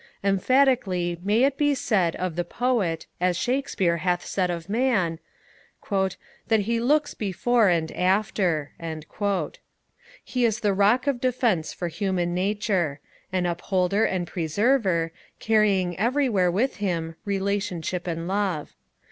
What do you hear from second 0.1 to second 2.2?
Emphatically may it be said